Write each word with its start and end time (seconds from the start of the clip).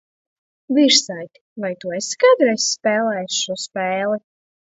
Virsaiti, 0.77 1.41
vai 1.65 1.69
tu 1.83 1.93
esi 1.99 2.17
kādreiz 2.25 2.65
spēlējis 2.71 3.37
šo 3.45 3.59
spēli? 3.67 4.21